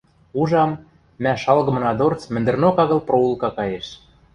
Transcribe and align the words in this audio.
Ужам, 0.39 0.71
мӓ 1.23 1.33
шалгымына 1.41 1.91
дорц 1.99 2.21
мӹндӹрнок 2.33 2.77
агыл 2.83 2.99
проулка 3.07 3.49
каеш. 3.57 3.87